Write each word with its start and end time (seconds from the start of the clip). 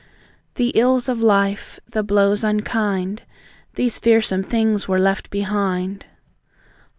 The 0.55 0.69
ills 0.69 1.07
of 1.07 1.21
life, 1.21 1.79
the 1.87 2.01
blows 2.01 2.43
unkind, 2.43 3.21
These 3.75 3.99
fearsome 3.99 4.41
things 4.41 4.87
were 4.87 4.97
left 4.97 5.29
behind. 5.29 6.07